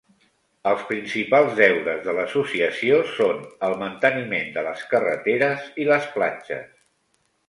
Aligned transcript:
Els 0.69 0.79
principals 0.91 1.51
deures 1.57 1.99
de 2.05 2.15
l'associació 2.19 2.97
són 3.17 3.43
el 3.67 3.75
manteniment 3.81 4.49
de 4.55 4.63
les 4.69 4.81
carreteres 4.95 5.69
i 5.85 5.87
les 5.91 6.09
platges. 6.17 6.73